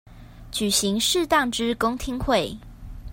[0.51, 2.57] 舉行適當之公聽會